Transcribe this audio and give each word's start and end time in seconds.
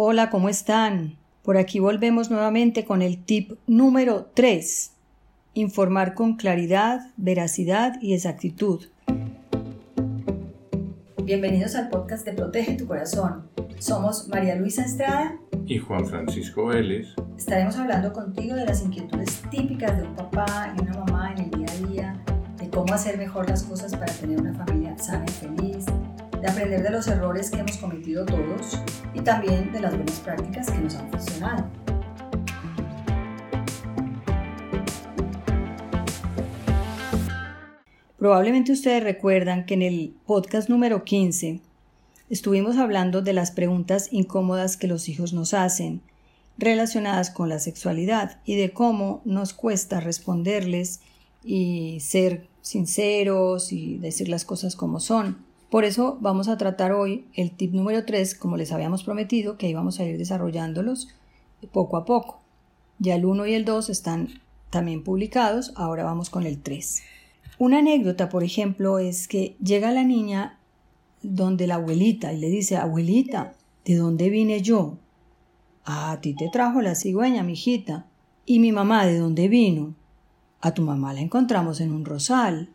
Hola, 0.00 0.30
¿cómo 0.30 0.48
están? 0.48 1.16
Por 1.42 1.56
aquí 1.56 1.80
volvemos 1.80 2.30
nuevamente 2.30 2.84
con 2.84 3.02
el 3.02 3.20
tip 3.24 3.54
número 3.66 4.30
3. 4.32 4.92
Informar 5.54 6.14
con 6.14 6.36
claridad, 6.36 7.10
veracidad 7.16 8.00
y 8.00 8.14
exactitud. 8.14 8.84
Bienvenidos 11.24 11.74
al 11.74 11.88
podcast 11.88 12.24
de 12.24 12.32
Protege 12.32 12.76
tu 12.76 12.86
Corazón. 12.86 13.48
Somos 13.80 14.28
María 14.28 14.54
Luisa 14.54 14.84
Estrada 14.84 15.36
y 15.66 15.78
Juan 15.78 16.06
Francisco 16.06 16.66
Vélez. 16.66 17.08
Estaremos 17.36 17.76
hablando 17.76 18.12
contigo 18.12 18.54
de 18.54 18.66
las 18.66 18.80
inquietudes 18.84 19.42
típicas 19.50 19.96
de 19.96 20.06
un 20.06 20.14
papá 20.14 20.76
y 20.78 20.80
una 20.80 20.94
mamá 20.94 21.32
en 21.32 21.38
el 21.38 21.50
día 21.50 21.66
a 21.72 21.88
día, 21.88 22.24
de 22.56 22.70
cómo 22.70 22.94
hacer 22.94 23.18
mejor 23.18 23.48
las 23.48 23.64
cosas 23.64 23.90
para 23.96 24.12
tener 24.12 24.40
una 24.40 24.54
familia 24.54 24.96
sana 24.96 25.24
y 25.26 25.32
feliz, 25.32 25.86
de 26.40 26.48
aprender 26.48 26.82
de 26.82 26.90
los 26.90 27.06
errores 27.08 27.50
que 27.50 27.58
hemos 27.58 27.76
cometido 27.78 28.24
todos 28.24 28.78
y 29.14 29.20
también 29.20 29.72
de 29.72 29.80
las 29.80 29.94
buenas 29.96 30.20
prácticas 30.20 30.70
que 30.70 30.78
nos 30.78 30.94
han 30.94 31.10
funcionado. 31.10 31.70
Probablemente 38.18 38.72
ustedes 38.72 39.02
recuerdan 39.02 39.64
que 39.64 39.74
en 39.74 39.82
el 39.82 40.14
podcast 40.26 40.68
número 40.68 41.04
15 41.04 41.60
estuvimos 42.30 42.76
hablando 42.76 43.22
de 43.22 43.32
las 43.32 43.50
preguntas 43.50 44.08
incómodas 44.10 44.76
que 44.76 44.88
los 44.88 45.08
hijos 45.08 45.32
nos 45.32 45.54
hacen 45.54 46.02
relacionadas 46.58 47.30
con 47.30 47.48
la 47.48 47.60
sexualidad 47.60 48.40
y 48.44 48.56
de 48.56 48.70
cómo 48.70 49.22
nos 49.24 49.54
cuesta 49.54 50.00
responderles 50.00 51.00
y 51.44 52.00
ser 52.00 52.48
sinceros 52.60 53.72
y 53.72 53.98
decir 53.98 54.28
las 54.28 54.44
cosas 54.44 54.74
como 54.74 54.98
son. 54.98 55.47
Por 55.70 55.84
eso 55.84 56.16
vamos 56.20 56.48
a 56.48 56.56
tratar 56.56 56.92
hoy 56.92 57.26
el 57.34 57.50
tip 57.50 57.74
número 57.74 58.04
3, 58.06 58.34
como 58.36 58.56
les 58.56 58.72
habíamos 58.72 59.04
prometido, 59.04 59.58
que 59.58 59.68
íbamos 59.68 60.00
a 60.00 60.04
ir 60.04 60.16
desarrollándolos 60.16 61.08
poco 61.72 61.96
a 61.98 62.04
poco. 62.04 62.40
Ya 62.98 63.16
el 63.16 63.26
1 63.26 63.46
y 63.46 63.54
el 63.54 63.64
2 63.64 63.90
están 63.90 64.28
también 64.70 65.04
publicados, 65.04 65.72
ahora 65.76 66.04
vamos 66.04 66.30
con 66.30 66.46
el 66.46 66.58
3. 66.58 67.02
Una 67.58 67.78
anécdota, 67.80 68.28
por 68.28 68.44
ejemplo, 68.44 68.98
es 68.98 69.28
que 69.28 69.56
llega 69.62 69.90
la 69.90 70.04
niña 70.04 70.58
donde 71.22 71.66
la 71.66 71.74
abuelita 71.74 72.32
y 72.32 72.38
le 72.38 72.48
dice, 72.48 72.76
abuelita, 72.76 73.54
¿de 73.84 73.96
dónde 73.96 74.30
vine 74.30 74.62
yo? 74.62 74.96
A 75.84 76.18
ti 76.20 76.34
te 76.34 76.48
trajo 76.48 76.80
la 76.80 76.94
cigüeña, 76.94 77.42
mijita. 77.42 78.06
¿Y 78.46 78.60
mi 78.60 78.72
mamá 78.72 79.06
de 79.06 79.18
dónde 79.18 79.48
vino? 79.48 79.94
A 80.60 80.72
tu 80.72 80.82
mamá 80.82 81.12
la 81.12 81.20
encontramos 81.20 81.80
en 81.80 81.92
un 81.92 82.04
rosal. 82.04 82.70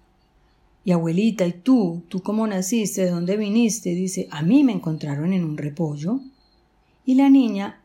Y 0.85 0.91
abuelita, 0.91 1.45
¿y 1.45 1.53
tú? 1.53 2.03
¿Tú 2.09 2.21
cómo 2.21 2.45
naciste? 2.45 3.05
¿De 3.05 3.11
dónde 3.11 3.37
viniste? 3.37 3.95
Dice, 3.95 4.27
a 4.31 4.41
mí 4.41 4.63
me 4.63 4.73
encontraron 4.73 5.33
en 5.33 5.43
un 5.43 5.57
repollo. 5.57 6.19
Y 7.05 7.15
la 7.15 7.29
niña 7.29 7.81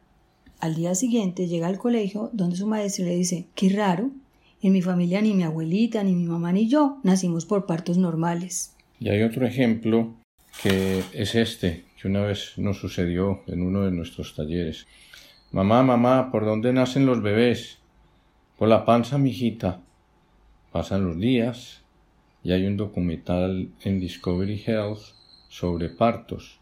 al 0.61 0.75
día 0.75 0.95
siguiente 0.95 1.47
llega 1.47 1.69
al 1.69 1.79
colegio 1.79 2.31
donde 2.33 2.57
su 2.57 2.67
maestro 2.67 3.05
le 3.05 3.15
dice, 3.15 3.47
qué 3.55 3.69
raro, 3.69 4.11
en 4.63 4.73
mi 4.73 4.83
familia 4.83 5.21
ni 5.23 5.35
mi 5.35 5.45
abuelita, 5.45 6.03
ni 6.03 6.15
mi 6.15 6.25
mamá, 6.25 6.53
ni 6.53 6.69
yo 6.69 6.99
nacimos 7.05 7.47
por 7.47 7.67
partos 7.67 7.99
normales. 7.99 8.75
Y 8.99 9.09
hay 9.09 9.23
otro 9.23 9.47
ejemplo 9.47 10.17
que 10.63 11.05
es 11.13 11.35
este, 11.37 11.85
que 12.01 12.09
una 12.09 12.23
vez 12.23 12.55
nos 12.57 12.79
sucedió 12.79 13.43
en 13.47 13.63
uno 13.63 13.85
de 13.85 13.93
nuestros 13.93 14.35
talleres. 14.35 14.87
Mamá, 15.53 15.83
mamá, 15.83 16.33
¿por 16.33 16.45
dónde 16.45 16.73
nacen 16.73 17.07
los 17.07 17.23
bebés? 17.23 17.79
Por 18.59 18.69
la 18.69 18.85
panza, 18.85 19.19
mijita. 19.19 19.81
Pasan 20.73 21.07
los 21.07 21.19
días, 21.19 21.83
y 22.43 22.53
hay 22.53 22.67
un 22.67 22.77
documental 22.77 23.71
en 23.83 24.01
Discovery 24.01 24.63
Health 24.67 25.01
sobre 25.49 25.89
partos. 25.89 26.59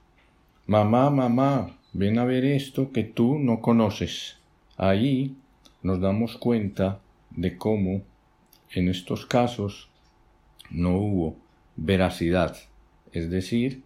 Mamá, 0.67 1.11
mamá, 1.11 1.79
ven 1.93 2.19
a 2.19 2.25
ver 2.25 2.45
esto 2.45 2.93
que 2.93 3.05
tú 3.05 3.39
no 3.39 3.61
conoces. 3.61 4.37
Ahí 4.77 5.37
nos 5.83 6.01
damos 6.01 6.37
cuenta 6.37 7.01
de 7.31 7.57
cómo 7.57 8.03
en 8.73 8.89
estos 8.89 9.27
casos 9.27 9.89
no 10.71 10.97
hubo 10.97 11.37
veracidad, 11.77 12.57
es 13.13 13.31
decir, 13.31 13.83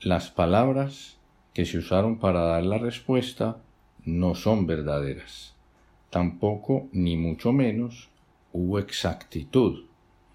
las 0.00 0.30
palabras 0.30 1.18
que 1.54 1.64
se 1.64 1.78
usaron 1.78 2.18
para 2.18 2.40
dar 2.40 2.64
la 2.64 2.78
respuesta 2.78 3.60
no 4.04 4.34
son 4.34 4.66
verdaderas. 4.66 5.54
Tampoco, 6.10 6.88
ni 6.92 7.16
mucho 7.16 7.52
menos, 7.52 8.08
hubo 8.52 8.78
exactitud. 8.78 9.84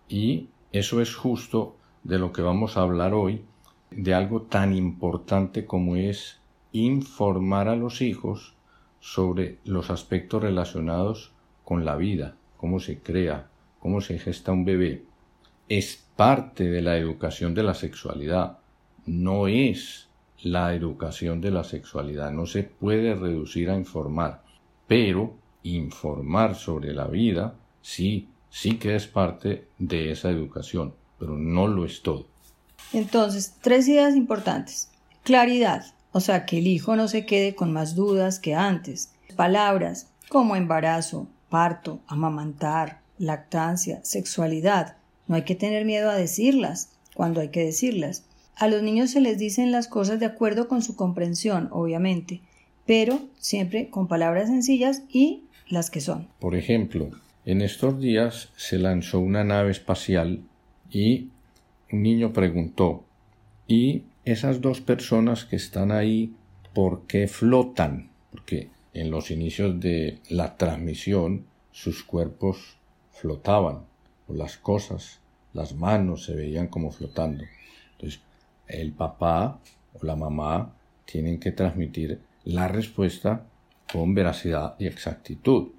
Y 0.09 0.49
eso 0.73 1.01
es 1.01 1.15
justo 1.15 1.77
de 2.03 2.17
lo 2.17 2.33
que 2.33 2.41
vamos 2.41 2.75
a 2.75 2.81
hablar 2.81 3.13
hoy, 3.13 3.45
de 3.91 4.15
algo 4.15 4.41
tan 4.41 4.75
importante 4.75 5.65
como 5.65 5.95
es 5.95 6.39
informar 6.71 7.67
a 7.67 7.75
los 7.75 8.01
hijos 8.01 8.55
sobre 8.99 9.59
los 9.65 9.91
aspectos 9.91 10.41
relacionados 10.41 11.31
con 11.63 11.85
la 11.85 11.95
vida, 11.95 12.35
cómo 12.57 12.79
se 12.79 12.99
crea, 12.99 13.49
cómo 13.79 14.01
se 14.01 14.17
gesta 14.17 14.51
un 14.51 14.65
bebé. 14.65 15.03
Es 15.69 16.07
parte 16.15 16.67
de 16.67 16.81
la 16.81 16.97
educación 16.97 17.53
de 17.53 17.63
la 17.63 17.75
sexualidad, 17.75 18.57
no 19.05 19.47
es 19.47 20.09
la 20.41 20.73
educación 20.73 21.39
de 21.39 21.51
la 21.51 21.63
sexualidad, 21.63 22.31
no 22.31 22.47
se 22.47 22.63
puede 22.63 23.13
reducir 23.13 23.69
a 23.69 23.77
informar, 23.77 24.41
pero 24.87 25.35
informar 25.61 26.55
sobre 26.55 26.93
la 26.93 27.05
vida 27.05 27.53
sí 27.81 28.27
sí 28.53 28.77
que 28.77 28.95
es 28.95 29.07
parte 29.07 29.67
de 29.79 30.11
esa 30.11 30.29
educación, 30.29 30.93
pero 31.17 31.35
no 31.35 31.67
lo 31.67 31.85
es 31.85 32.03
todo. 32.03 32.27
Entonces, 32.93 33.55
tres 33.61 33.87
ideas 33.87 34.15
importantes. 34.15 34.91
Claridad, 35.23 35.85
o 36.11 36.19
sea, 36.19 36.45
que 36.45 36.59
el 36.59 36.67
hijo 36.67 36.95
no 36.95 37.07
se 37.07 37.25
quede 37.25 37.55
con 37.55 37.73
más 37.73 37.95
dudas 37.95 38.39
que 38.39 38.53
antes. 38.53 39.11
Palabras 39.35 40.11
como 40.29 40.55
embarazo, 40.55 41.27
parto, 41.49 41.99
amamantar, 42.07 43.01
lactancia, 43.17 43.99
sexualidad. 44.03 44.97
No 45.27 45.35
hay 45.35 45.43
que 45.43 45.55
tener 45.55 45.83
miedo 45.83 46.11
a 46.11 46.15
decirlas 46.15 46.91
cuando 47.15 47.41
hay 47.41 47.49
que 47.49 47.65
decirlas. 47.65 48.23
A 48.55 48.67
los 48.67 48.83
niños 48.83 49.09
se 49.09 49.21
les 49.21 49.39
dicen 49.39 49.71
las 49.71 49.87
cosas 49.87 50.19
de 50.19 50.27
acuerdo 50.27 50.67
con 50.67 50.83
su 50.83 50.95
comprensión, 50.95 51.69
obviamente, 51.71 52.41
pero 52.85 53.19
siempre 53.39 53.89
con 53.89 54.07
palabras 54.07 54.49
sencillas 54.49 55.01
y 55.09 55.45
las 55.67 55.89
que 55.89 56.01
son. 56.01 56.27
Por 56.39 56.55
ejemplo, 56.55 57.09
en 57.45 57.61
estos 57.61 57.99
días 57.99 58.49
se 58.55 58.77
lanzó 58.79 59.19
una 59.19 59.43
nave 59.43 59.71
espacial 59.71 60.41
y 60.89 61.29
un 61.91 62.03
niño 62.03 62.33
preguntó, 62.33 63.03
¿y 63.67 64.03
esas 64.25 64.61
dos 64.61 64.81
personas 64.81 65.45
que 65.45 65.55
están 65.55 65.91
ahí, 65.91 66.33
por 66.73 67.05
qué 67.05 67.27
flotan? 67.27 68.09
Porque 68.31 68.69
en 68.93 69.11
los 69.11 69.31
inicios 69.31 69.79
de 69.79 70.19
la 70.29 70.55
transmisión 70.57 71.45
sus 71.71 72.03
cuerpos 72.03 72.77
flotaban, 73.11 73.79
o 74.27 74.33
las 74.33 74.57
cosas, 74.57 75.19
las 75.53 75.75
manos 75.75 76.23
se 76.23 76.35
veían 76.35 76.67
como 76.67 76.91
flotando. 76.91 77.43
Entonces, 77.93 78.21
el 78.67 78.91
papá 78.93 79.59
o 79.93 80.05
la 80.05 80.15
mamá 80.15 80.73
tienen 81.05 81.39
que 81.39 81.51
transmitir 81.51 82.19
la 82.45 82.67
respuesta 82.67 83.45
con 83.91 84.13
veracidad 84.13 84.75
y 84.79 84.87
exactitud. 84.87 85.69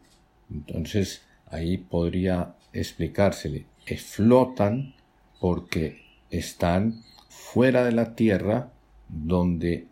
Entonces, 0.51 1.23
ahí 1.55 1.79
podría 1.79 2.55
explicársele, 2.73 3.67
flotan 3.97 4.95
porque 5.41 6.03
están 6.31 7.03
fuera 7.29 7.85
de 7.85 7.93
la 7.93 8.17
Tierra 8.17 8.73
donde 9.09 9.87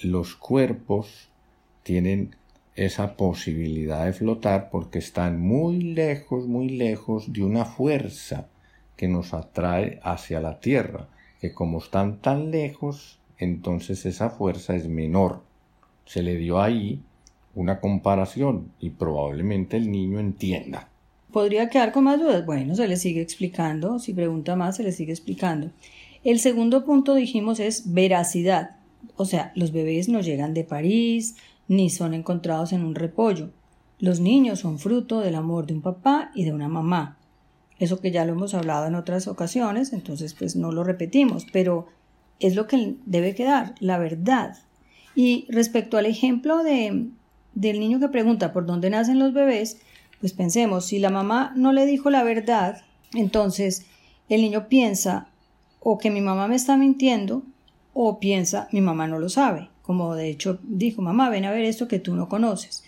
los 0.00 0.34
cuerpos 0.34 1.28
tienen 1.84 2.34
esa 2.74 3.16
posibilidad 3.16 4.04
de 4.04 4.12
flotar 4.12 4.70
porque 4.70 4.98
están 4.98 5.40
muy 5.40 5.80
lejos, 5.80 6.48
muy 6.48 6.68
lejos 6.68 7.32
de 7.32 7.44
una 7.44 7.64
fuerza 7.64 8.48
que 8.96 9.06
nos 9.06 9.34
atrae 9.34 10.00
hacia 10.02 10.40
la 10.40 10.58
Tierra, 10.58 11.06
que 11.40 11.52
como 11.52 11.78
están 11.78 12.18
tan 12.20 12.50
lejos, 12.50 13.20
entonces 13.38 14.04
esa 14.06 14.30
fuerza 14.30 14.74
es 14.74 14.88
menor. 14.88 15.42
Se 16.06 16.22
le 16.22 16.36
dio 16.36 16.60
ahí 16.60 17.00
una 17.54 17.78
comparación 17.78 18.72
y 18.80 18.90
probablemente 18.90 19.76
el 19.76 19.92
niño 19.92 20.18
entienda 20.18 20.88
podría 21.34 21.68
quedar 21.68 21.90
con 21.90 22.04
más 22.04 22.20
dudas. 22.20 22.46
Bueno, 22.46 22.76
se 22.76 22.86
le 22.86 22.96
sigue 22.96 23.20
explicando. 23.20 23.98
Si 23.98 24.14
pregunta 24.14 24.54
más, 24.54 24.76
se 24.76 24.84
le 24.84 24.92
sigue 24.92 25.10
explicando. 25.10 25.72
El 26.22 26.38
segundo 26.38 26.84
punto, 26.84 27.12
dijimos, 27.16 27.58
es 27.58 27.92
veracidad. 27.92 28.76
O 29.16 29.24
sea, 29.24 29.50
los 29.56 29.72
bebés 29.72 30.08
no 30.08 30.20
llegan 30.20 30.54
de 30.54 30.62
París, 30.62 31.34
ni 31.66 31.90
son 31.90 32.14
encontrados 32.14 32.72
en 32.72 32.84
un 32.84 32.94
repollo. 32.94 33.50
Los 33.98 34.20
niños 34.20 34.60
son 34.60 34.78
fruto 34.78 35.18
del 35.18 35.34
amor 35.34 35.66
de 35.66 35.74
un 35.74 35.82
papá 35.82 36.30
y 36.36 36.44
de 36.44 36.52
una 36.52 36.68
mamá. 36.68 37.18
Eso 37.80 37.98
que 38.00 38.12
ya 38.12 38.24
lo 38.24 38.34
hemos 38.34 38.54
hablado 38.54 38.86
en 38.86 38.94
otras 38.94 39.26
ocasiones, 39.26 39.92
entonces 39.92 40.34
pues 40.34 40.54
no 40.54 40.70
lo 40.70 40.84
repetimos, 40.84 41.46
pero 41.52 41.88
es 42.38 42.54
lo 42.54 42.68
que 42.68 42.94
debe 43.06 43.34
quedar, 43.34 43.74
la 43.80 43.98
verdad. 43.98 44.56
Y 45.16 45.46
respecto 45.48 45.98
al 45.98 46.06
ejemplo 46.06 46.62
de, 46.62 47.08
del 47.54 47.80
niño 47.80 47.98
que 47.98 48.08
pregunta 48.08 48.52
por 48.52 48.66
dónde 48.66 48.88
nacen 48.88 49.18
los 49.18 49.32
bebés, 49.32 49.80
pues 50.24 50.32
pensemos, 50.32 50.86
si 50.86 51.00
la 51.00 51.10
mamá 51.10 51.52
no 51.54 51.74
le 51.74 51.84
dijo 51.84 52.08
la 52.08 52.22
verdad, 52.22 52.80
entonces 53.12 53.84
el 54.30 54.40
niño 54.40 54.68
piensa 54.68 55.28
o 55.80 55.98
que 55.98 56.10
mi 56.10 56.22
mamá 56.22 56.48
me 56.48 56.56
está 56.56 56.78
mintiendo 56.78 57.42
o 57.92 58.20
piensa 58.20 58.66
mi 58.72 58.80
mamá 58.80 59.06
no 59.06 59.18
lo 59.18 59.28
sabe. 59.28 59.68
como 59.82 60.14
de 60.14 60.30
hecho 60.30 60.60
dijo, 60.62 61.02
mamá, 61.02 61.28
ven 61.28 61.44
a 61.44 61.50
ver 61.50 61.66
esto 61.66 61.88
que 61.88 61.98
tú 61.98 62.14
no 62.14 62.30
conoces. 62.30 62.84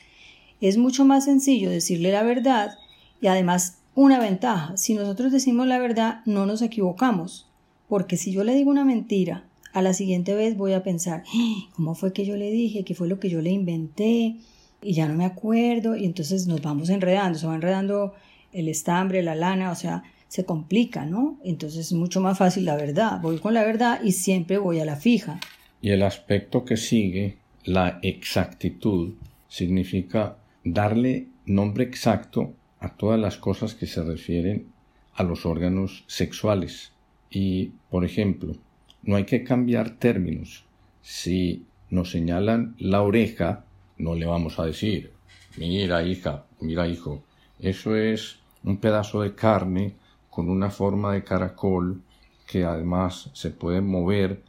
Es 0.63 0.79
mucho 0.79 1.05
más 1.05 1.27
sencillo 1.27 1.69
decirle 1.69 2.11
la 2.11 2.23
verdad 2.23 2.79
y 3.21 3.27
además 3.27 3.81
una 3.95 4.19
ventaja, 4.19 4.75
si 4.79 4.95
nosotros 4.95 5.31
decimos 5.31 5.67
la 5.67 5.79
verdad 5.79 6.23
no 6.25 6.47
nos 6.47 6.63
equivocamos, 6.63 7.51
porque 7.87 8.17
si 8.17 8.33
yo 8.33 8.45
le 8.45 8.55
digo 8.55 8.71
una 8.71 8.87
mentira, 8.87 9.45
a 9.75 9.83
la 9.83 9.93
siguiente 9.93 10.35
vez 10.35 10.57
voy 10.57 10.73
a 10.73 10.83
pensar, 10.83 11.23
¡Ah! 11.27 11.69
¿cómo 11.77 11.95
fue 11.95 12.15
que 12.15 12.25
yo 12.25 12.35
le 12.35 12.51
dije? 12.51 12.83
¿Qué 12.83 12.95
fue 12.95 13.09
lo 13.09 13.21
que 13.21 13.29
yo 13.29 13.43
le 13.43 13.51
inventé? 13.51 14.37
Y 14.83 14.95
ya 14.95 15.09
no 15.09 15.15
me 15.15 15.25
acuerdo 15.25 15.97
y 15.97 16.05
entonces 16.05 16.47
nos 16.47 16.63
vamos 16.63 16.91
enredando, 16.91 17.39
se 17.39 17.47
va 17.47 17.55
enredando 17.55 18.15
el 18.53 18.69
estambre, 18.69 19.23
la 19.23 19.35
lana, 19.35 19.71
o 19.71 19.75
sea, 19.75 20.05
se 20.29 20.45
complica, 20.45 21.07
¿no? 21.07 21.39
Entonces 21.45 21.87
es 21.87 21.93
mucho 21.93 22.21
más 22.21 22.39
fácil 22.39 22.65
la 22.65 22.77
verdad. 22.77 23.21
Voy 23.21 23.39
con 23.39 23.55
la 23.55 23.65
verdad 23.65 24.01
y 24.03 24.13
siempre 24.13 24.59
voy 24.59 24.81
a 24.81 24.85
la 24.85 24.97
fija. 24.97 25.41
Y 25.81 25.91
el 25.91 26.03
aspecto 26.03 26.65
que 26.65 26.77
sigue, 26.77 27.39
la 27.65 27.99
exactitud, 28.03 29.15
significa 29.49 30.37
darle 30.65 31.29
nombre 31.47 31.85
exacto 31.85 32.55
a 32.81 32.97
todas 32.97 33.21
las 33.21 33.37
cosas 33.37 33.75
que 33.75 33.87
se 33.87 34.03
refieren 34.03 34.67
a 35.15 35.23
los 35.23 35.47
órganos 35.47 36.05
sexuales. 36.07 36.93
Y, 37.31 37.73
por 37.91 38.05
ejemplo, 38.05 38.55
no 39.03 39.17
hay 39.17 39.25
que 39.25 39.45
cambiar 39.45 39.91
términos. 39.99 40.65
Si 41.03 41.65
nos 41.91 42.11
señalan 42.11 42.75
la 42.79 43.03
oreja, 43.03 43.65
no 43.99 44.15
le 44.15 44.27
vamos 44.27 44.59
a 44.59 44.67
decir, 44.67 45.13
mira 45.57 46.03
hija, 46.03 46.45
mira 46.61 46.87
hijo, 46.87 47.23
eso 47.59 47.97
es 47.97 48.39
un 48.65 48.79
pedazo 48.79 49.23
de 49.23 49.35
carne 49.35 49.95
con 50.31 50.51
una 50.51 50.71
forma 50.71 51.15
de 51.15 51.25
caracol 51.25 52.03
que 52.47 52.65
además 52.65 53.31
se 53.33 53.51
puede 53.51 53.81
mover 53.81 54.43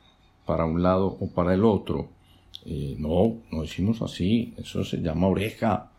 para 0.45 0.65
un 0.65 0.83
lado 0.83 1.17
o 1.19 1.29
para 1.29 1.53
el 1.53 1.63
otro. 1.63 2.09
No, 2.65 3.37
no 3.51 3.61
decimos 3.61 4.01
así, 4.01 4.53
eso 4.57 4.83
se 4.83 4.97
llama 4.97 5.27
oreja 5.27 5.89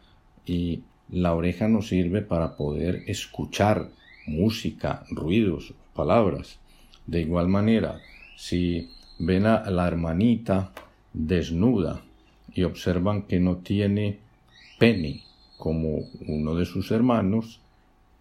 y 0.44 0.82
la 1.10 1.34
oreja 1.34 1.66
nos 1.68 1.88
sirve 1.88 2.20
para 2.20 2.56
poder 2.56 3.04
escuchar 3.06 3.88
música, 4.26 5.04
ruidos, 5.10 5.72
palabras. 5.94 6.58
De 7.06 7.22
igual 7.22 7.48
manera, 7.48 8.00
si 8.36 8.90
ven 9.18 9.46
a 9.46 9.70
la 9.70 9.86
hermanita 9.88 10.72
desnuda 11.14 12.02
y 12.58 12.64
observan 12.64 13.22
que 13.22 13.38
no 13.38 13.58
tiene 13.58 14.18
pene 14.80 15.22
como 15.56 16.00
uno 16.26 16.56
de 16.56 16.64
sus 16.64 16.90
hermanos, 16.90 17.60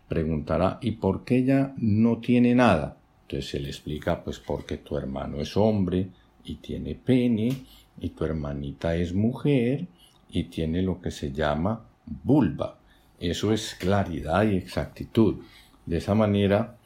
preguntará 0.07 0.78
¿y 0.80 0.92
por 0.92 1.24
qué 1.24 1.38
ella 1.38 1.74
no 1.78 2.19
tiene 2.19 2.54
nada? 2.54 2.98
Entonces 3.24 3.50
se 3.50 3.60
le 3.60 3.69
explica 3.69 4.24
pues 4.24 4.38
porque 4.38 4.78
tu 4.78 4.95
hermano 4.95 5.42
es 5.42 5.57
hombre 5.57 6.10
y 6.44 6.56
tiene 6.57 6.94
pene 6.94 7.51
y 8.00 8.10
tu 8.10 8.25
hermanita 8.25 8.95
es 8.95 9.12
mujer 9.12 9.88
y 10.30 10.44
tiene 10.44 10.83
lo 10.83 11.01
que 11.01 11.10
se 11.10 11.31
llama 11.31 11.88
vulva. 12.06 12.78
Eso 13.19 13.51
es 13.51 13.74
claridad 13.74 14.44
y 14.44 14.56
exactitud. 14.56 15.38
De 15.88 15.98
esa 15.98 16.13
manera 16.13 16.78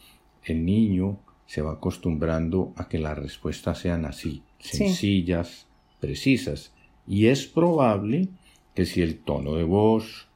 el 0.45 0.63
niño 0.63 1.19
se 1.47 1.61
va 1.61 1.73
acostumbrando 1.73 2.71
a 2.77 2.87
que 2.87 2.97
las 2.97 3.17
respuestas 3.17 3.77
sean 3.79 4.05
así, 4.05 4.41
sencillas, 4.57 5.67
precisas. 5.99 6.71
Y 7.11 7.27
es 7.27 7.45
probable 7.45 8.29
que 8.73 8.85
si 8.85 9.01
el 9.01 9.19
tono 9.19 9.55
de 9.55 9.65
voz, 9.65 10.29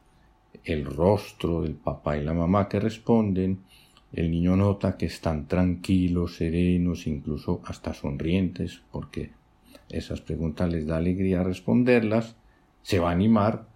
el 0.65 0.83
rostro 0.83 1.61
del 1.61 1.75
papá 1.75 2.17
y 2.17 2.21
la 2.25 2.33
mamá 2.33 2.67
que 2.67 2.81
responden, 2.81 3.59
el 4.11 4.29
niño 4.29 4.57
nota 4.57 4.97
que 4.97 5.05
están 5.05 5.47
tranquilos, 5.47 6.35
serenos, 6.35 7.07
incluso 7.07 7.61
hasta 7.63 7.93
sonrientes, 7.93 8.81
porque 8.91 9.31
esas 9.87 10.19
preguntas 10.19 10.69
les 10.69 10.85
da 10.85 10.97
alegría 10.97 11.43
responderlas, 11.43 12.35
se 12.81 12.99
va 12.99 13.07
a 13.07 13.13
animar 13.13 13.67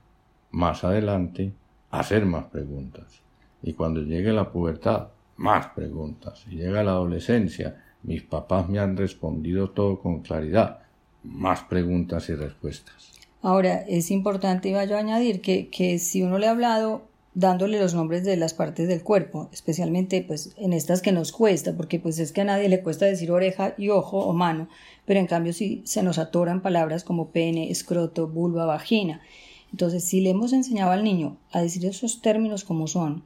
más 0.51 0.83
adelante 0.83 1.53
a 1.91 2.01
hacer 2.01 2.25
más 2.25 2.47
preguntas. 2.47 3.21
Y 3.63 3.75
cuando 3.75 4.01
llegue 4.01 4.33
la 4.33 4.51
pubertad, 4.51 5.07
más 5.37 5.67
preguntas. 5.67 6.45
Y 6.51 6.57
llega 6.57 6.83
la 6.83 6.91
adolescencia, 6.91 7.81
mis 8.03 8.23
papás 8.23 8.67
me 8.67 8.79
han 8.79 8.97
respondido 8.97 9.69
todo 9.69 10.01
con 10.01 10.19
claridad, 10.19 10.88
más 11.23 11.63
preguntas 11.63 12.29
y 12.29 12.35
respuestas. 12.35 13.11
Ahora, 13.41 13.81
es 13.87 14.11
importante, 14.11 14.69
iba 14.69 14.83
yo 14.85 14.97
a 14.97 14.99
añadir, 14.99 15.41
que, 15.41 15.69
que 15.69 15.99
si 15.99 16.23
uno 16.23 16.39
le 16.39 16.47
ha 16.47 16.51
hablado 16.51 17.03
dándole 17.33 17.79
los 17.79 17.93
nombres 17.93 18.25
de 18.25 18.35
las 18.35 18.53
partes 18.53 18.87
del 18.87 19.03
cuerpo, 19.03 19.49
especialmente 19.53 20.23
pues 20.27 20.53
en 20.57 20.73
estas 20.73 21.01
que 21.01 21.11
nos 21.11 21.31
cuesta, 21.31 21.73
porque 21.75 21.99
pues 21.99 22.19
es 22.19 22.31
que 22.31 22.41
a 22.41 22.45
nadie 22.45 22.69
le 22.69 22.81
cuesta 22.81 23.05
decir 23.05 23.31
oreja 23.31 23.75
y 23.77 23.89
ojo 23.89 24.19
o 24.19 24.33
mano, 24.33 24.67
pero 25.05 25.19
en 25.19 25.27
cambio 25.27 25.53
si 25.53 25.81
se 25.85 26.03
nos 26.03 26.17
atoran 26.17 26.61
palabras 26.61 27.03
como 27.03 27.29
pene, 27.29 27.71
escroto, 27.71 28.27
vulva, 28.27 28.65
vagina. 28.65 29.21
Entonces, 29.71 30.03
si 30.03 30.19
le 30.19 30.31
hemos 30.31 30.51
enseñado 30.51 30.91
al 30.91 31.03
niño 31.03 31.37
a 31.51 31.61
decir 31.61 31.85
esos 31.85 32.21
términos 32.21 32.63
como 32.63 32.87
son, 32.87 33.23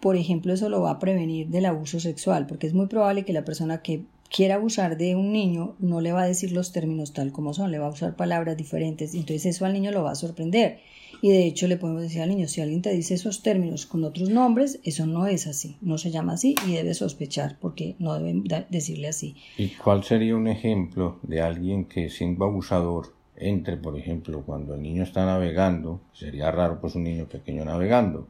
por 0.00 0.16
ejemplo, 0.16 0.52
eso 0.52 0.68
lo 0.68 0.82
va 0.82 0.90
a 0.90 0.98
prevenir 0.98 1.48
del 1.48 1.66
abuso 1.66 2.00
sexual, 2.00 2.46
porque 2.46 2.66
es 2.66 2.74
muy 2.74 2.86
probable 2.86 3.24
que 3.24 3.32
la 3.32 3.44
persona 3.44 3.80
que 3.80 4.02
quiera 4.28 4.56
abusar 4.56 4.96
de 4.96 5.16
un 5.16 5.32
niño 5.32 5.76
no 5.78 6.00
le 6.00 6.12
va 6.12 6.22
a 6.22 6.26
decir 6.26 6.52
los 6.52 6.72
términos 6.72 7.12
tal 7.12 7.32
como 7.32 7.54
son, 7.54 7.70
le 7.70 7.78
va 7.78 7.86
a 7.86 7.90
usar 7.90 8.16
palabras 8.16 8.56
diferentes, 8.56 9.14
entonces 9.14 9.46
eso 9.46 9.64
al 9.64 9.72
niño 9.72 9.90
lo 9.92 10.02
va 10.02 10.12
a 10.12 10.16
sorprender. 10.16 10.80
Y 11.22 11.30
de 11.30 11.46
hecho 11.46 11.66
le 11.66 11.78
podemos 11.78 12.02
decir 12.02 12.20
al 12.20 12.28
niño, 12.28 12.46
si 12.46 12.60
alguien 12.60 12.82
te 12.82 12.92
dice 12.92 13.14
esos 13.14 13.42
términos 13.42 13.86
con 13.86 14.04
otros 14.04 14.28
nombres, 14.28 14.80
eso 14.84 15.06
no 15.06 15.26
es 15.26 15.46
así, 15.46 15.78
no 15.80 15.96
se 15.96 16.10
llama 16.10 16.34
así 16.34 16.54
y 16.66 16.72
debe 16.72 16.92
sospechar 16.92 17.56
porque 17.58 17.96
no 17.98 18.14
deben 18.14 18.44
decirle 18.68 19.08
así. 19.08 19.34
¿Y 19.56 19.68
cuál 19.68 20.04
sería 20.04 20.36
un 20.36 20.46
ejemplo 20.46 21.18
de 21.22 21.40
alguien 21.40 21.86
que 21.86 22.10
siendo 22.10 22.44
abusador 22.44 23.14
entre, 23.36 23.76
por 23.76 23.98
ejemplo, 23.98 24.42
cuando 24.44 24.74
el 24.74 24.82
niño 24.82 25.02
está 25.02 25.24
navegando, 25.24 26.00
sería 26.12 26.50
raro 26.50 26.80
pues 26.80 26.94
un 26.94 27.04
niño 27.04 27.26
pequeño 27.26 27.64
navegando, 27.64 28.28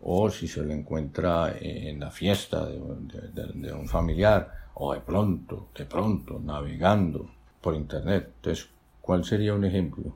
o 0.00 0.30
si 0.30 0.46
se 0.46 0.62
lo 0.62 0.72
encuentra 0.72 1.56
en 1.60 2.00
la 2.00 2.10
fiesta 2.10 2.66
de 2.66 3.72
un 3.72 3.88
familiar, 3.88 4.50
o 4.78 4.94
de 4.94 5.00
pronto, 5.00 5.68
de 5.76 5.84
pronto, 5.84 6.38
navegando 6.38 7.28
por 7.60 7.74
Internet. 7.74 8.32
Entonces, 8.36 8.68
¿cuál 9.00 9.24
sería 9.24 9.54
un 9.54 9.64
ejemplo? 9.64 10.12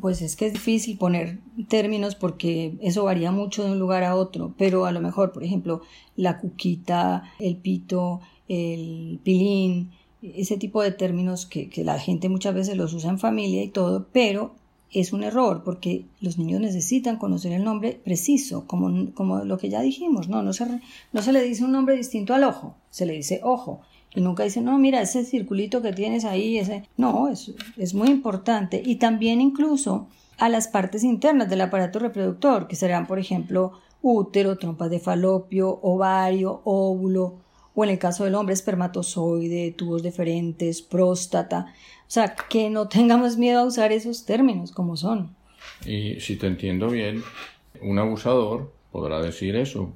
Pues 0.00 0.22
es 0.22 0.36
que 0.36 0.46
es 0.46 0.52
difícil 0.52 0.98
poner 0.98 1.38
términos 1.68 2.14
porque 2.14 2.76
eso 2.80 3.04
varía 3.04 3.30
mucho 3.30 3.64
de 3.64 3.72
un 3.72 3.78
lugar 3.78 4.02
a 4.04 4.16
otro, 4.16 4.54
pero 4.58 4.86
a 4.86 4.92
lo 4.92 5.00
mejor, 5.00 5.32
por 5.32 5.44
ejemplo, 5.44 5.82
la 6.16 6.38
cuquita, 6.38 7.24
el 7.38 7.56
pito, 7.56 8.20
el 8.48 9.20
pilín, 9.22 9.90
ese 10.22 10.56
tipo 10.56 10.82
de 10.82 10.92
términos 10.92 11.46
que, 11.46 11.68
que 11.68 11.84
la 11.84 11.98
gente 11.98 12.28
muchas 12.28 12.54
veces 12.54 12.76
los 12.76 12.92
usa 12.94 13.10
en 13.10 13.18
familia 13.18 13.62
y 13.62 13.68
todo, 13.68 14.06
pero 14.12 14.54
es 14.94 15.12
un 15.12 15.24
error 15.24 15.62
porque 15.64 16.06
los 16.20 16.38
niños 16.38 16.60
necesitan 16.60 17.16
conocer 17.16 17.52
el 17.52 17.64
nombre 17.64 18.00
preciso, 18.04 18.64
como, 18.66 19.44
lo 19.44 19.58
que 19.58 19.68
ya 19.68 19.80
dijimos, 19.82 20.28
¿no? 20.28 20.42
No 20.42 20.52
se, 20.52 20.66
no 21.12 21.22
se 21.22 21.32
le 21.32 21.42
dice 21.42 21.64
un 21.64 21.72
nombre 21.72 21.96
distinto 21.96 22.32
al 22.32 22.44
ojo, 22.44 22.76
se 22.90 23.04
le 23.04 23.14
dice 23.14 23.40
ojo. 23.42 23.80
Y 24.14 24.20
nunca 24.20 24.44
dice, 24.44 24.60
no, 24.60 24.78
mira, 24.78 25.00
ese 25.00 25.24
circulito 25.24 25.82
que 25.82 25.92
tienes 25.92 26.24
ahí, 26.24 26.58
ese. 26.58 26.88
No, 26.96 27.28
es, 27.28 27.52
es 27.76 27.94
muy 27.94 28.08
importante. 28.08 28.80
Y 28.84 28.96
también 28.96 29.40
incluso 29.40 30.06
a 30.38 30.48
las 30.48 30.68
partes 30.68 31.04
internas 31.04 31.48
del 31.50 31.60
aparato 31.60 31.98
reproductor, 31.98 32.68
que 32.68 32.76
serán, 32.76 33.06
por 33.06 33.18
ejemplo, 33.18 33.80
útero, 34.02 34.56
trompas 34.56 34.90
de 34.90 35.00
falopio, 35.00 35.80
ovario, 35.82 36.60
óvulo, 36.64 37.40
o 37.74 37.84
en 37.84 37.90
el 37.90 37.98
caso 37.98 38.24
del 38.24 38.36
hombre, 38.36 38.54
espermatozoide, 38.54 39.72
tubos 39.72 40.02
deferentes, 40.02 40.82
próstata. 40.82 41.72
O 42.06 42.10
sea, 42.10 42.36
que 42.48 42.70
no 42.70 42.86
tengamos 42.88 43.36
miedo 43.36 43.60
a 43.60 43.64
usar 43.64 43.90
esos 43.92 44.24
términos 44.24 44.70
como 44.70 44.96
son. 44.96 45.34
Y 45.84 46.20
si 46.20 46.36
te 46.36 46.46
entiendo 46.46 46.88
bien, 46.88 47.22
un 47.82 47.98
abusador 47.98 48.72
podrá 48.92 49.20
decir 49.20 49.56
eso, 49.56 49.92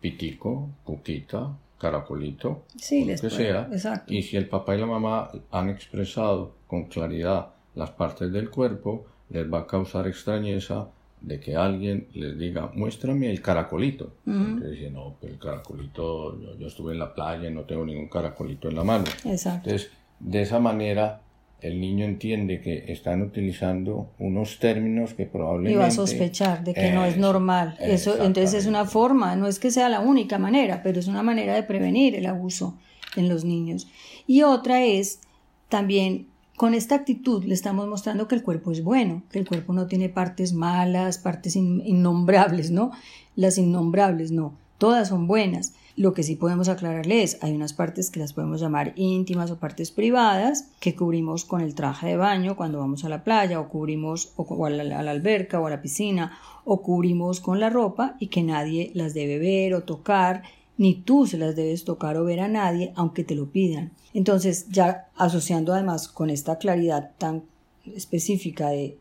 pitico, 0.00 0.70
cuquita, 0.84 1.50
caracolito, 1.80 2.64
sí, 2.76 3.06
lo 3.06 3.16
que 3.16 3.30
sea. 3.30 3.68
Y 4.06 4.22
si 4.22 4.36
el 4.36 4.48
papá 4.48 4.76
y 4.76 4.80
la 4.80 4.86
mamá 4.86 5.30
han 5.50 5.70
expresado 5.70 6.54
con 6.66 6.84
claridad 6.84 7.48
las 7.74 7.90
partes 7.90 8.30
del 8.30 8.50
cuerpo, 8.50 9.06
les 9.30 9.50
va 9.50 9.60
a 9.60 9.66
causar 9.66 10.06
extrañeza 10.06 10.88
de 11.22 11.40
que 11.40 11.56
alguien 11.56 12.08
les 12.12 12.38
diga, 12.38 12.70
muéstrame 12.74 13.30
el 13.30 13.40
caracolito. 13.40 14.12
Entonces 14.26 14.92
no, 14.92 15.16
pero 15.20 15.32
el 15.32 15.38
caracolito, 15.38 16.38
yo, 16.58 16.66
estuve 16.66 16.92
en 16.92 16.98
la 16.98 17.14
playa 17.14 17.48
y 17.48 17.54
no 17.54 17.62
tengo 17.62 17.84
ningún 17.84 18.08
caracolito 18.08 18.68
en 18.68 18.76
la 18.76 18.84
mano. 18.84 19.04
Exacto. 19.24 19.70
Entonces, 19.70 19.90
de 20.18 20.42
esa 20.42 20.60
manera 20.60 21.22
el 21.62 21.80
niño 21.80 22.04
entiende 22.04 22.60
que 22.60 22.92
están 22.92 23.22
utilizando 23.22 24.10
unos 24.18 24.58
términos 24.58 25.14
que 25.14 25.26
probablemente... 25.26 25.72
Y 25.72 25.76
va 25.76 25.86
a 25.86 25.90
sospechar 25.90 26.64
de 26.64 26.74
que 26.74 26.92
no 26.92 27.04
es 27.04 27.16
normal. 27.16 27.76
Eso, 27.80 28.22
entonces 28.22 28.54
es 28.54 28.66
una 28.66 28.84
forma, 28.84 29.36
no 29.36 29.46
es 29.46 29.58
que 29.58 29.70
sea 29.70 29.88
la 29.88 30.00
única 30.00 30.38
manera, 30.38 30.82
pero 30.82 31.00
es 31.00 31.06
una 31.06 31.22
manera 31.22 31.54
de 31.54 31.62
prevenir 31.62 32.14
el 32.14 32.26
abuso 32.26 32.78
en 33.16 33.28
los 33.28 33.44
niños. 33.44 33.88
Y 34.26 34.42
otra 34.42 34.84
es 34.84 35.20
también 35.68 36.26
con 36.56 36.74
esta 36.74 36.94
actitud 36.94 37.42
le 37.44 37.54
estamos 37.54 37.88
mostrando 37.88 38.28
que 38.28 38.34
el 38.34 38.42
cuerpo 38.42 38.70
es 38.70 38.84
bueno, 38.84 39.22
que 39.30 39.38
el 39.38 39.48
cuerpo 39.48 39.72
no 39.72 39.86
tiene 39.86 40.10
partes 40.10 40.52
malas, 40.52 41.16
partes 41.16 41.56
innombrables, 41.56 42.70
¿no? 42.70 42.90
Las 43.34 43.56
innombrables, 43.56 44.30
no, 44.30 44.52
todas 44.76 45.08
son 45.08 45.26
buenas. 45.26 45.72
Lo 45.96 46.14
que 46.14 46.22
sí 46.22 46.36
podemos 46.36 46.68
aclararle 46.68 47.22
es, 47.22 47.38
hay 47.42 47.52
unas 47.52 47.72
partes 47.72 48.10
que 48.10 48.20
las 48.20 48.32
podemos 48.32 48.60
llamar 48.60 48.92
íntimas 48.96 49.50
o 49.50 49.58
partes 49.58 49.90
privadas 49.90 50.68
que 50.80 50.94
cubrimos 50.94 51.44
con 51.44 51.60
el 51.60 51.74
traje 51.74 52.08
de 52.08 52.16
baño 52.16 52.56
cuando 52.56 52.78
vamos 52.78 53.04
a 53.04 53.08
la 53.08 53.24
playa 53.24 53.60
o 53.60 53.68
cubrimos 53.68 54.32
o, 54.36 54.66
a, 54.66 54.70
la, 54.70 54.98
a 54.98 55.02
la 55.02 55.10
alberca 55.10 55.60
o 55.60 55.66
a 55.66 55.70
la 55.70 55.82
piscina 55.82 56.38
o 56.64 56.82
cubrimos 56.82 57.40
con 57.40 57.60
la 57.60 57.70
ropa 57.70 58.16
y 58.18 58.28
que 58.28 58.42
nadie 58.42 58.92
las 58.94 59.14
debe 59.14 59.38
ver 59.38 59.74
o 59.74 59.82
tocar 59.82 60.42
ni 60.80 60.94
tú 60.94 61.26
se 61.26 61.36
las 61.36 61.56
debes 61.56 61.84
tocar 61.84 62.16
o 62.16 62.24
ver 62.24 62.40
a 62.40 62.48
nadie 62.48 62.92
aunque 62.96 63.22
te 63.22 63.34
lo 63.34 63.46
pidan. 63.50 63.92
Entonces, 64.14 64.68
ya 64.70 65.08
asociando 65.14 65.74
además 65.74 66.08
con 66.08 66.30
esta 66.30 66.56
claridad 66.56 67.10
tan 67.18 67.42
específica 67.84 68.70
de 68.70 68.96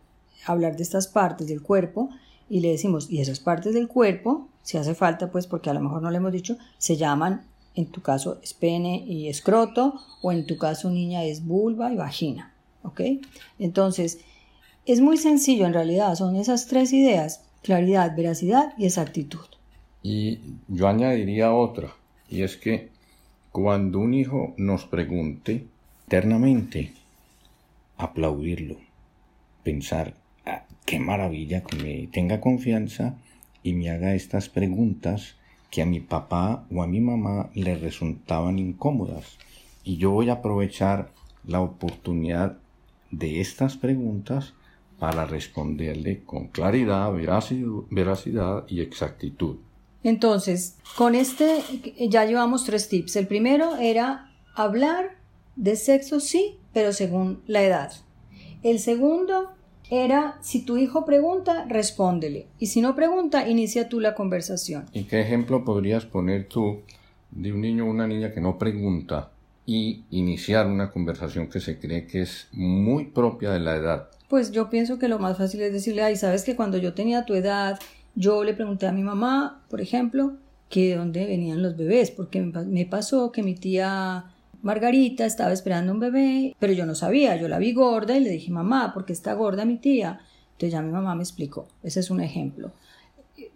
hablar 0.46 0.76
de 0.76 0.84
estas 0.84 1.08
partes 1.08 1.48
del 1.48 1.62
cuerpo, 1.62 2.10
y 2.50 2.62
le 2.62 2.72
decimos, 2.72 3.10
y 3.10 3.22
esas 3.22 3.40
partes 3.40 3.74
del 3.74 3.88
cuerpo, 3.88 4.48
si 4.64 4.78
hace 4.78 4.96
falta, 4.96 5.32
pues 5.32 5.48
porque 5.48 5.70
a 5.70 5.74
lo 5.74 5.82
mejor 5.82 6.02
no 6.02 6.12
le 6.12 6.18
hemos 6.18 6.32
dicho, 6.32 6.58
se 6.78 6.98
llaman, 6.98 7.46
en 7.76 7.86
tu 7.88 8.02
caso 8.02 8.40
es 8.44 8.54
pene 8.54 9.06
y 9.08 9.28
escroto, 9.28 10.00
o 10.22 10.32
en 10.32 10.46
tu 10.46 10.58
caso 10.58 10.90
niña 10.90 11.24
es 11.24 11.46
vulva 11.46 11.94
y 11.94 11.96
vagina, 11.96 12.54
¿ok? 12.84 13.02
Entonces, 13.60 14.20
es 14.86 15.02
muy 15.02 15.18
sencillo 15.18 15.66
en 15.66 15.74
realidad, 15.74 16.16
son 16.16 16.36
esas 16.36 16.68
tres 16.68 16.92
ideas, 16.94 17.44
claridad, 17.62 18.16
veracidad 18.16 18.74
y 18.78 18.86
exactitud. 18.86 19.46
Y 20.02 20.40
yo 20.68 20.88
añadiría 20.88 21.54
otra, 21.54 21.94
y 22.28 22.42
es 22.42 22.58
que 22.58 22.90
cuando 23.52 24.00
un 24.00 24.14
hijo 24.14 24.54
nos 24.58 24.86
pregunte 24.86 25.68
eternamente, 26.08 26.94
aplaudirlo, 27.98 28.78
pensar, 29.64 30.14
qué 30.90 30.98
maravilla 30.98 31.62
que 31.62 31.78
me 31.78 32.08
tenga 32.08 32.42
confianza 32.42 33.14
y 33.62 33.74
me 33.74 33.92
haga 33.92 34.16
estas 34.16 34.50
preguntas 34.50 35.36
que 35.70 35.84
a 35.84 35.86
mi 35.86 36.00
papá 36.00 36.66
o 36.74 36.82
a 36.82 36.88
mi 36.88 37.00
mamá 37.00 37.52
le 37.54 37.76
resultaban 37.76 38.58
incómodas. 38.58 39.38
Y 39.84 39.98
yo 39.98 40.10
voy 40.10 40.30
a 40.30 40.42
aprovechar 40.42 41.12
la 41.46 41.62
oportunidad 41.62 42.58
de 43.12 43.40
estas 43.40 43.78
preguntas 43.78 44.54
para 44.98 45.28
responderle 45.28 46.24
con 46.24 46.48
claridad, 46.48 47.12
veracidad 47.92 48.66
y 48.68 48.82
exactitud. 48.82 49.58
Entonces, 50.04 50.80
con 50.98 51.14
este 51.14 51.62
ya 52.10 52.26
llevamos 52.26 52.66
tres 52.66 52.90
tips. 52.90 53.16
El 53.16 53.28
primero 53.28 53.78
era 53.78 54.32
hablar 54.56 55.20
de 55.56 55.76
sexo 55.76 56.20
sí, 56.20 56.58
pero 56.74 56.94
según 56.94 57.44
la 57.46 57.62
edad. 57.62 57.92
El 58.64 58.80
segundo 58.80 59.52
era, 59.90 60.38
si 60.42 60.64
tu 60.64 60.78
hijo 60.78 61.06
pregunta, 61.06 61.66
respóndele. 61.68 62.48
Y 62.60 62.68
si 62.68 62.82
no 62.82 62.96
pregunta, 62.96 63.48
inicia 63.48 63.90
tú 63.90 64.00
la 64.00 64.16
conversación. 64.16 64.86
¿Y 64.94 65.04
qué 65.04 65.22
ejemplo 65.22 65.64
podrías 65.64 66.06
poner 66.06 66.48
tú 66.48 66.82
de 67.32 67.54
un 67.54 67.62
niño 67.62 67.86
o 67.86 67.90
una 67.90 68.08
niña 68.08 68.32
que 68.32 68.42
no 68.42 68.58
pregunta 68.58 69.32
y 69.66 70.04
iniciar 70.10 70.68
una 70.68 70.92
conversación 70.92 71.48
que 71.48 71.60
se 71.60 71.80
cree 71.80 72.08
que 72.08 72.22
es 72.22 72.48
muy 72.52 73.06
propia 73.06 73.52
de 73.52 73.60
la 73.60 73.76
edad? 73.76 74.10
Pues 74.28 74.52
yo 74.52 74.70
pienso 74.70 75.00
que 75.00 75.08
lo 75.08 75.20
más 75.20 75.38
fácil 75.38 75.62
es 75.62 75.74
decirle, 75.74 76.04
ay, 76.04 76.16
sabes 76.16 76.44
que 76.44 76.56
cuando 76.56 76.78
yo 76.78 76.94
tenía 76.94 77.26
tu 77.26 77.34
edad 77.34 77.80
yo 78.16 78.44
le 78.44 78.54
pregunté 78.54 78.88
a 78.88 78.92
mi 78.92 79.02
mamá, 79.04 79.64
por 79.70 79.82
ejemplo, 79.82 80.34
que 80.70 80.90
de 80.90 80.96
dónde 80.96 81.26
venían 81.26 81.62
los 81.64 81.78
bebés, 81.78 82.12
porque 82.12 82.42
me 82.42 82.86
pasó 82.86 83.32
que 83.32 83.44
mi 83.44 83.56
tía 83.56 84.26
Margarita 84.62 85.26
estaba 85.26 85.54
esperando 85.54 85.94
un 85.94 86.00
bebé, 86.00 86.56
pero 86.60 86.74
yo 86.74 86.86
no 86.86 86.96
sabía, 86.96 87.36
yo 87.38 87.48
la 87.48 87.60
vi 87.60 87.74
gorda 87.74 88.18
y 88.18 88.22
le 88.22 88.30
dije, 88.30 88.52
mamá, 88.52 88.94
¿por 88.94 89.06
qué 89.06 89.14
está 89.14 89.34
gorda 89.34 89.66
mi 89.66 89.78
tía? 89.78 90.20
Entonces 90.54 90.74
ya 90.74 90.82
mi 90.82 90.92
mamá 90.92 91.16
me 91.16 91.24
explicó, 91.24 91.68
ese 91.84 92.02
es 92.02 92.10
un 92.10 92.22
ejemplo. 92.22 92.72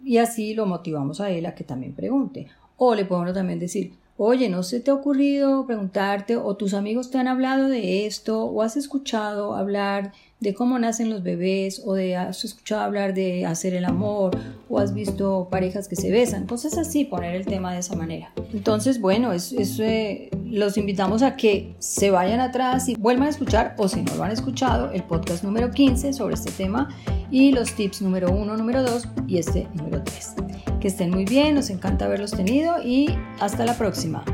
Y 0.02 0.18
así 0.18 0.54
lo 0.54 0.66
motivamos 0.66 1.20
a 1.20 1.30
él 1.30 1.46
a 1.46 1.54
que 1.54 1.64
también 1.64 1.92
pregunte. 1.92 2.46
O 2.76 2.94
le 2.94 3.04
podemos 3.04 3.34
también 3.34 3.58
decir, 3.58 3.92
oye, 4.16 4.48
¿no 4.48 4.62
se 4.62 4.80
te 4.80 4.90
ha 4.90 4.94
ocurrido 4.94 5.66
preguntarte 5.66 6.36
o 6.36 6.56
tus 6.56 6.74
amigos 6.74 7.10
te 7.10 7.18
han 7.18 7.28
hablado 7.28 7.68
de 7.68 8.06
esto 8.06 8.44
o 8.44 8.62
has 8.62 8.76
escuchado 8.76 9.54
hablar 9.54 10.12
de 10.40 10.54
cómo 10.54 10.78
nacen 10.78 11.10
los 11.10 11.22
bebés 11.22 11.82
o 11.84 11.94
de 11.94 12.16
has 12.16 12.44
escuchado 12.44 12.82
hablar 12.82 13.14
de 13.14 13.46
hacer 13.46 13.74
el 13.74 13.84
amor 13.84 14.36
o 14.68 14.78
has 14.78 14.92
visto 14.92 15.48
parejas 15.50 15.88
que 15.88 15.96
se 15.96 16.10
besan, 16.10 16.46
cosas 16.46 16.76
así, 16.76 17.04
poner 17.04 17.34
el 17.34 17.46
tema 17.46 17.72
de 17.72 17.80
esa 17.80 17.96
manera. 17.96 18.32
Entonces, 18.52 19.00
bueno, 19.00 19.32
es, 19.32 19.52
eh, 19.80 20.30
los 20.54 20.76
invitamos 20.76 21.22
a 21.22 21.36
que 21.36 21.74
se 21.80 22.10
vayan 22.10 22.38
atrás 22.38 22.88
y 22.88 22.94
vuelvan 22.94 23.26
a 23.26 23.30
escuchar 23.30 23.74
o 23.76 23.88
si 23.88 24.02
no 24.02 24.14
lo 24.14 24.22
han 24.22 24.30
escuchado, 24.30 24.92
el 24.92 25.02
podcast 25.02 25.42
número 25.42 25.72
15 25.72 26.12
sobre 26.12 26.34
este 26.34 26.52
tema 26.52 26.88
y 27.30 27.50
los 27.50 27.72
tips 27.74 28.02
número 28.02 28.30
1, 28.30 28.56
número 28.56 28.82
2 28.84 29.08
y 29.26 29.38
este 29.38 29.66
número 29.74 30.02
3. 30.04 30.34
Que 30.80 30.88
estén 30.88 31.10
muy 31.10 31.24
bien, 31.24 31.56
nos 31.56 31.70
encanta 31.70 32.04
haberlos 32.04 32.30
tenido 32.30 32.80
y 32.82 33.08
hasta 33.40 33.64
la 33.64 33.76
próxima. 33.76 34.24